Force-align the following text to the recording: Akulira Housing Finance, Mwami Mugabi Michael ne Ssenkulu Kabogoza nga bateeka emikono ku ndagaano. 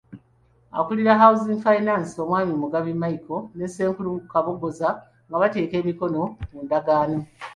Akulira 0.79 1.19
Housing 1.21 1.59
Finance, 1.67 2.15
Mwami 2.27 2.53
Mugabi 2.61 2.93
Michael 3.03 3.43
ne 3.57 3.65
Ssenkulu 3.69 4.11
Kabogoza 4.31 4.89
nga 5.27 5.37
bateeka 5.41 5.75
emikono 5.81 6.21
ku 6.49 6.57
ndagaano. 6.65 7.19